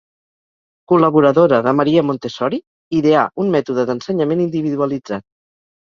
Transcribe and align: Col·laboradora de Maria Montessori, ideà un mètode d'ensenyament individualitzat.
Col·laboradora 0.91 1.59
de 1.67 1.73
Maria 1.81 2.03
Montessori, 2.09 2.61
ideà 3.01 3.27
un 3.45 3.53
mètode 3.57 3.87
d'ensenyament 3.91 4.43
individualitzat. 4.47 5.27